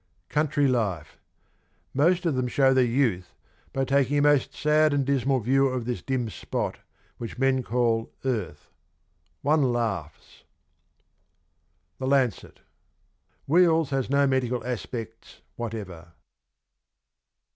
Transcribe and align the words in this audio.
COUNTRY 0.29 0.67
LIFE. 0.67 1.19
Most 1.93 2.25
of 2.25 2.33
them 2.33 2.47
show 2.47 2.73
their 2.73 2.83
youth 2.83 3.35
by 3.71 3.85
taking 3.85 4.17
a 4.17 4.21
most 4.23 4.51
sad 4.51 4.95
and 4.95 5.05
dismal 5.05 5.39
view 5.41 5.67
of 5.67 5.85
this 5.85 6.01
dim 6.01 6.27
spot 6.31 6.79
which 7.19 7.37
men 7.37 7.61
call 7.61 8.11
earth.... 8.25 8.71
One 9.43 9.71
laughs. 9.71 10.43
THE 11.99 12.07
LANCET.' 12.07 12.61
Wheels" 13.45 13.91
has 13.91 14.09
no 14.09 14.25
medical 14.25 14.65
aspects 14.65 15.41
whatever.' 15.55 16.11